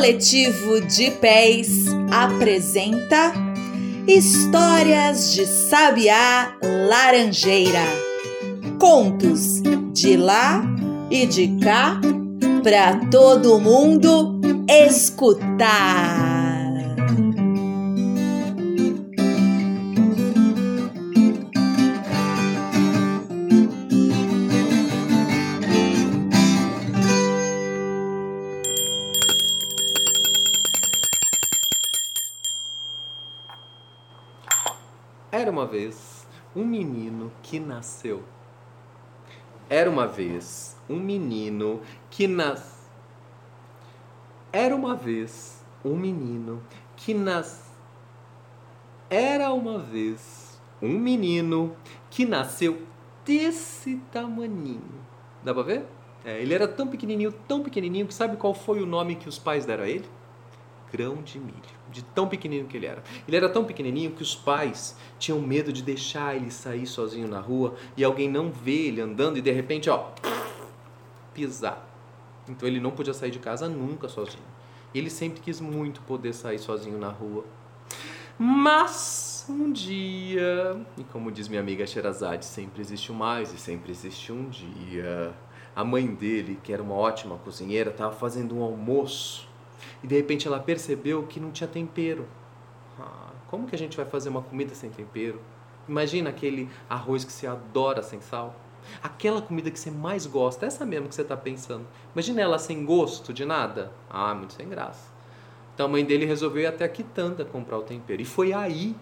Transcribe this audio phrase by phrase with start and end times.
[0.00, 3.34] Coletivo de Pés apresenta
[4.08, 6.56] Histórias de Sabiá
[6.88, 7.84] Laranjeira.
[8.78, 9.60] Contos
[9.92, 10.64] de lá
[11.10, 12.00] e de cá
[12.64, 16.29] para todo mundo escutar.
[35.60, 38.22] Uma vez um menino que nasceu.
[39.68, 42.88] Era uma vez um menino que nas.
[44.50, 46.62] Era uma vez um menino
[46.96, 47.70] que nas.
[49.10, 51.76] Era uma vez um menino
[52.08, 52.86] que nasceu
[53.22, 55.04] desse tamaninho.
[55.44, 55.84] Dá pra ver?
[56.24, 59.38] É, ele era tão pequenininho, tão pequenininho que sabe qual foi o nome que os
[59.38, 60.08] pais deram a ele?
[60.92, 61.54] Grão de milho,
[61.90, 63.02] de tão pequenininho que ele era.
[63.26, 67.40] Ele era tão pequenininho que os pais tinham medo de deixar ele sair sozinho na
[67.40, 70.10] rua e alguém não vê ele andando e de repente, ó,
[71.34, 71.88] pisar.
[72.48, 74.44] Então ele não podia sair de casa nunca sozinho.
[74.94, 77.44] Ele sempre quis muito poder sair sozinho na rua.
[78.38, 84.32] Mas um dia, e como diz minha amiga Sherazade, sempre existe mais e sempre existe
[84.32, 85.34] um dia.
[85.76, 89.49] A mãe dele, que era uma ótima cozinheira, estava fazendo um almoço
[90.02, 92.26] e de repente ela percebeu que não tinha tempero.
[92.98, 95.40] Ah, como que a gente vai fazer uma comida sem tempero?
[95.88, 98.54] Imagina aquele arroz que você adora sem sal.
[99.02, 101.86] Aquela comida que você mais gosta, essa mesmo que você está pensando.
[102.14, 103.92] Imagina ela sem gosto de nada.
[104.08, 105.10] Ah, muito sem graça.
[105.74, 108.20] Então a mãe dele resolveu ir até a quitanda comprar o tempero.
[108.20, 108.94] E foi aí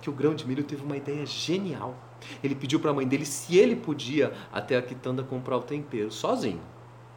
[0.00, 1.94] que o grão de milho teve uma ideia genial.
[2.42, 6.10] Ele pediu para a mãe dele se ele podia até a quitanda comprar o tempero
[6.10, 6.60] sozinho.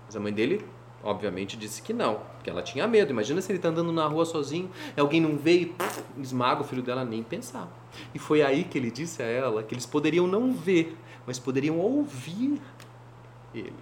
[0.05, 0.63] Mas a mãe dele
[1.03, 3.11] obviamente disse que não, que ela tinha medo.
[3.11, 5.75] Imagina se ele está andando na rua sozinho, alguém não vê e
[6.21, 7.67] esmaga o filho dela nem pensar.
[8.13, 11.77] E foi aí que ele disse a ela que eles poderiam não ver, mas poderiam
[11.79, 12.61] ouvir
[13.53, 13.73] ele.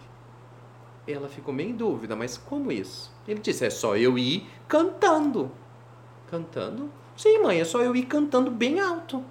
[1.08, 3.12] Ela ficou meio em dúvida, mas como isso?
[3.28, 5.52] Ele disse: é só eu ir cantando.
[6.30, 6.90] Cantando?
[7.16, 9.24] Sim, mãe, é só eu ir cantando bem alto.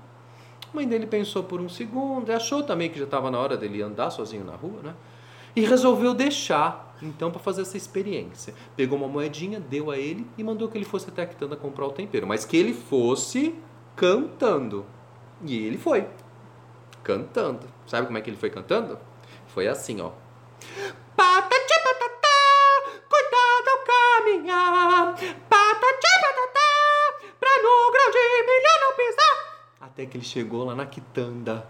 [0.71, 3.81] A mãe dele pensou por um segundo, achou também que já estava na hora dele
[3.81, 4.95] andar sozinho na rua, né?
[5.57, 8.55] E resolveu deixar então para fazer essa experiência.
[8.77, 11.87] Pegou uma moedinha, deu a ele e mandou que ele fosse até a quitanda comprar
[11.87, 13.55] o tempero, mas que ele fosse
[13.97, 14.85] cantando.
[15.45, 16.07] E ele foi
[17.03, 17.67] cantando.
[17.87, 18.99] Sabe como é que ele foi cantando?
[19.49, 20.13] Foi assim, ó.
[21.17, 22.29] Patati patatá,
[23.09, 25.15] cuidado ao caminhar.
[25.49, 29.37] Patati patatá, pra no grão de milho não pisar.
[29.81, 31.67] Até que ele chegou lá na quitanda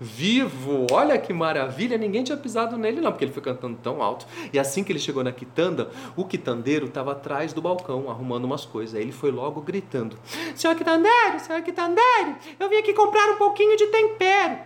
[0.00, 0.86] vivo.
[0.90, 4.26] Olha que maravilha, ninguém tinha pisado nele não, porque ele foi cantando tão alto.
[4.52, 8.64] E assim que ele chegou na quitanda, o quitandeiro estava atrás do balcão, arrumando umas
[8.64, 8.94] coisas.
[8.94, 10.18] Aí ele foi logo gritando:
[10.54, 14.58] Senhor quitandeiro, senhor quitandeiro, eu vim aqui comprar um pouquinho de tempero.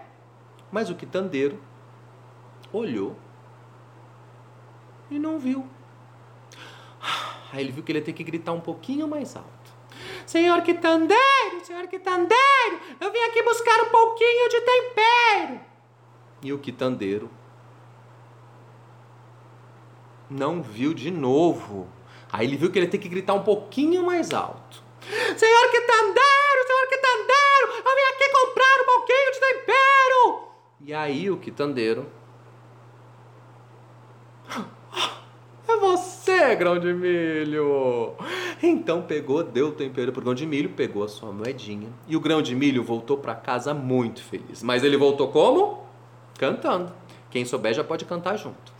[0.70, 1.58] Mas o quitandeiro
[2.72, 3.16] olhou
[5.10, 5.66] e não viu.
[7.52, 9.48] Aí ele viu que ele ia ter que gritar um pouquinho mais alto.
[10.24, 15.60] Senhor quitandeiro, senhor quitandeiro, eu vim aqui buscar um pouquinho de tempero.
[16.42, 17.30] E o quitandeiro
[20.28, 21.88] não viu de novo.
[22.32, 24.82] Aí ele viu que ele ia ter que gritar um pouquinho mais alto.
[25.36, 30.48] Senhor quitandeiro, senhor quitandeiro, eu vim aqui comprar um pouquinho de tempero.
[30.80, 32.10] E aí o quitandeiro
[35.68, 35.76] é
[36.54, 38.14] grão de milho!
[38.62, 41.88] Então pegou, deu o tempero pro grão de milho, pegou a sua moedinha.
[42.06, 44.62] E o grão de milho voltou para casa muito feliz.
[44.62, 45.84] Mas ele voltou como?
[46.38, 46.92] Cantando.
[47.30, 48.72] Quem souber já pode cantar junto.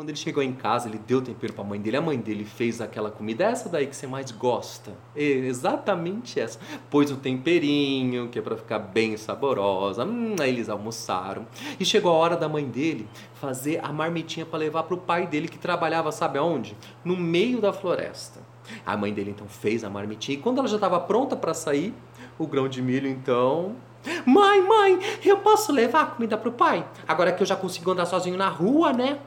[0.00, 1.98] Quando ele chegou em casa, ele deu tempero para a mãe dele.
[1.98, 4.94] A mãe dele fez aquela comida, essa daí que você mais gosta.
[5.14, 6.58] exatamente essa.
[6.88, 10.06] Pôs o temperinho, que é para ficar bem saborosa.
[10.06, 11.46] Hum, aí eles almoçaram.
[11.78, 15.26] E chegou a hora da mãe dele fazer a marmitinha para levar para o pai
[15.26, 16.74] dele que trabalhava, sabe aonde?
[17.04, 18.40] No meio da floresta.
[18.86, 21.92] A mãe dele então fez a marmitinha e quando ela já estava pronta para sair,
[22.38, 23.76] o grão de milho então
[24.24, 26.86] Mãe, mãe, eu posso levar a comida pro pai?
[27.06, 29.18] Agora que eu já consigo andar sozinho na rua, né?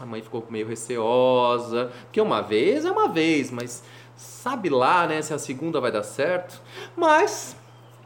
[0.00, 3.84] A mãe ficou meio receosa, porque uma vez é uma vez, mas
[4.16, 6.60] sabe lá, né, se a segunda vai dar certo.
[6.96, 7.54] Mas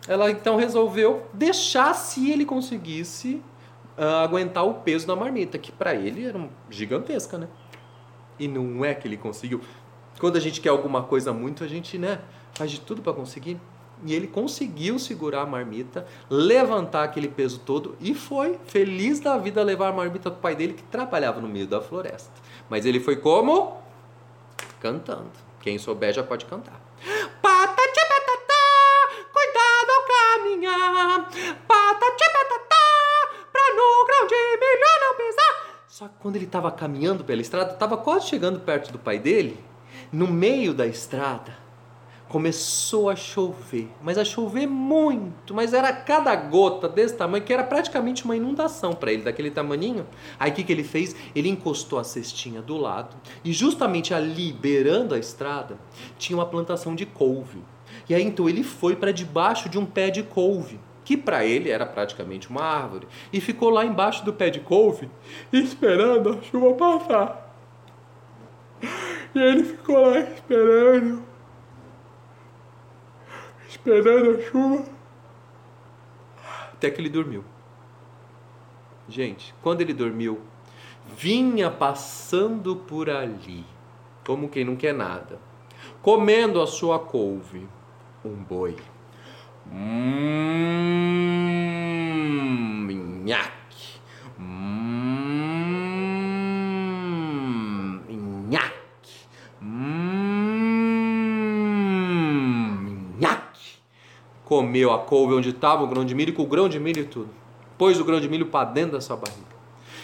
[0.08, 3.41] ela então resolveu deixar se ele conseguisse
[3.96, 7.49] uh, aguentar o peso da marmita, que para ele era gigantesca, né?
[8.38, 9.61] E não é que ele conseguiu.
[10.19, 12.20] Quando a gente quer alguma coisa muito, a gente, né,
[12.55, 13.58] faz de tudo para conseguir.
[14.04, 19.62] E ele conseguiu segurar a marmita, levantar aquele peso todo e foi feliz da vida
[19.62, 22.32] levar a marmita pro pai dele que trabalhava no meio da floresta.
[22.68, 23.82] Mas ele foi como?
[24.80, 25.30] Cantando.
[25.60, 26.78] Quem souber já pode cantar.
[27.40, 31.30] Patati patatá, cuidado ao caminhar.
[31.66, 35.84] Patati patatá, pra no grão de milho não pisar.
[35.88, 39.58] Só que quando ele estava caminhando pela estrada, estava quase chegando perto do pai dele,
[40.12, 41.63] no meio da estrada,
[42.29, 47.62] começou a chover, mas a chover muito, mas era cada gota desse tamanho que era
[47.62, 50.06] praticamente uma inundação para ele, daquele tamaninho.
[50.38, 51.15] Aí o que, que ele fez?
[51.35, 55.79] Ele encostou a cestinha do lado e justamente ali, beirando a estrada,
[56.19, 57.62] tinha uma plantação de couve.
[58.09, 61.71] E aí então ele foi para debaixo de um pé de couve, que para ele
[61.71, 65.09] era praticamente uma árvore, e ficou lá embaixo do pé de couve,
[65.53, 67.56] esperando a chuva passar.
[69.35, 71.33] E ele ficou lá esperando
[73.75, 74.85] esperando a chuva.
[76.73, 77.44] Até que ele dormiu.
[79.09, 80.41] Gente, quando ele dormiu,
[81.17, 83.65] vinha passando por ali,
[84.26, 85.38] como quem não quer nada,
[86.00, 87.69] comendo a sua couve,
[88.25, 88.76] um boi.
[89.71, 90.15] Hum,
[93.25, 94.00] nhaque.
[94.38, 94.85] Hum,
[98.49, 98.75] nhaque.
[104.54, 107.04] Comeu a couve onde estava o grão de milho, com o grão de milho e
[107.04, 107.28] tudo.
[107.76, 109.48] Pôs o grão de milho para dentro da sua barriga.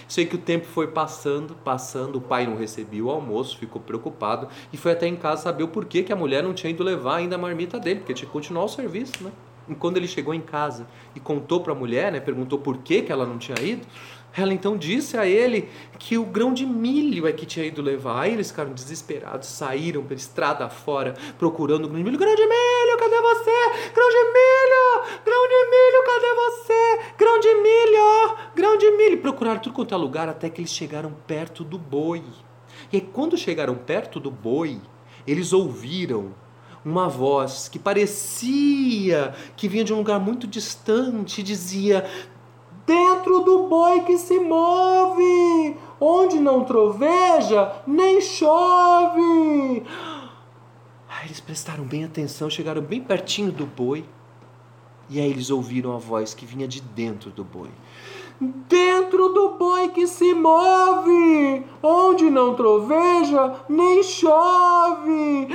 [0.08, 4.48] Sei que o tempo foi passando, passando, o pai não recebia o almoço, ficou preocupado
[4.72, 7.18] e foi até em casa saber o porquê que a mulher não tinha ido levar
[7.18, 9.30] ainda a marmita dele, porque tinha que continuar o serviço, né?
[9.68, 13.02] E quando ele chegou em casa e contou para a mulher, né, perguntou por que,
[13.02, 13.86] que ela não tinha ido,
[14.36, 15.68] ela então disse a ele
[15.98, 18.22] que o grão de milho é que tinha ido levar.
[18.22, 22.18] Aí eles ficaram desesperados, saíram pela estrada fora procurando o grão de milho.
[22.18, 23.90] Grão de milho, cadê você?
[23.92, 25.20] Grão de milho!
[25.24, 27.14] Grão de milho, cadê você?
[27.18, 28.36] Grão de milho!
[28.54, 29.18] Grão de milho!
[29.18, 32.22] Procuraram tudo quanto é lugar até que eles chegaram perto do boi.
[32.92, 34.80] E aí, quando chegaram perto do boi,
[35.26, 36.34] eles ouviram
[36.84, 42.06] uma voz que parecia que vinha de um lugar muito distante e dizia:
[42.90, 49.84] Dentro do boi que se move, onde não troveja, nem chove.
[51.08, 54.04] Aí eles prestaram bem atenção, chegaram bem pertinho do boi.
[55.08, 57.70] E aí eles ouviram a voz que vinha de dentro do boi.
[58.40, 65.46] Dentro do boi que se move, onde não troveja, nem chove.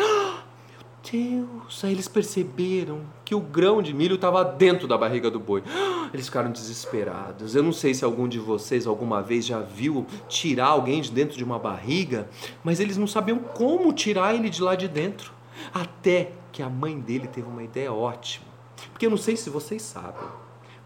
[1.12, 1.84] Deus!
[1.84, 5.64] Aí eles perceberam que o grão de milho estava dentro da barriga do boi.
[6.14, 7.56] Eles ficaram desesperados.
[7.56, 11.38] Eu não sei se algum de vocês alguma vez já viu tirar alguém de dentro
[11.38, 12.30] de uma barriga,
[12.64, 15.34] mas eles não sabiam como tirar ele de lá de dentro.
[15.74, 18.46] Até que a mãe dele teve uma ideia ótima.
[18.92, 20.28] Porque eu não sei se vocês sabem,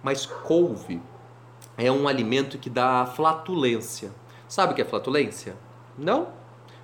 [0.02, 1.02] mas couve
[1.78, 4.12] é um alimento que dá flatulência.
[4.48, 5.56] Sabe o que é flatulência?
[5.98, 6.39] Não?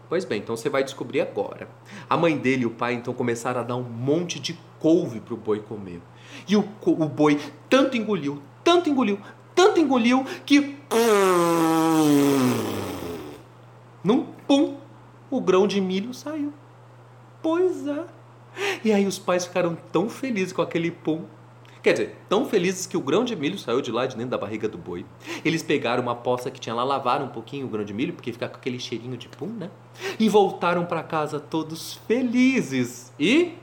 [0.07, 1.67] Pois bem, então você vai descobrir agora.
[2.09, 5.35] A mãe dele e o pai então começaram a dar um monte de couve pro
[5.35, 6.01] boi comer.
[6.47, 9.19] E o, o boi tanto engoliu, tanto engoliu,
[9.55, 10.77] tanto engoliu que.
[14.03, 14.77] Num pum,
[15.31, 16.53] o grão de milho saiu.
[17.41, 18.03] Pois é.
[18.83, 21.23] E aí os pais ficaram tão felizes com aquele pum
[21.85, 24.39] Quer dizer, tão felizes que o grão de milho saiu de lá de dentro da
[24.39, 25.05] barriga do boi.
[25.45, 28.33] Eles pegaram uma poça que tinha lá, lavaram um pouquinho o grão de milho, porque
[28.33, 29.69] fica com aquele cheirinho de pum, né?
[30.17, 33.53] E voltaram para casa todos felizes e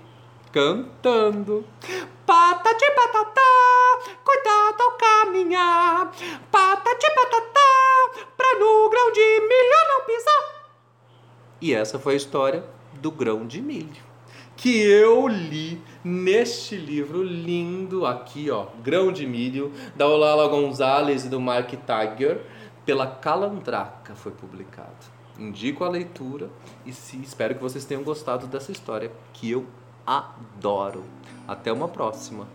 [0.53, 1.67] cantando.
[2.25, 6.13] Patati patatá, cuidado ao caminhar.
[6.49, 10.73] Patati patatá, pra no grão de milho não pisar.
[11.61, 12.65] E essa foi a história
[13.01, 14.12] do grão de milho
[14.63, 21.29] que eu li neste livro lindo aqui, ó, Grão de Milho, da Olala Gonzalez e
[21.29, 22.41] do Mark Tiger,
[22.87, 25.05] pela Calandraca foi publicado.
[25.37, 26.49] Indico a leitura
[26.87, 29.67] e se, espero que vocês tenham gostado dessa história que eu
[30.07, 31.03] adoro.
[31.49, 32.47] Até uma próxima.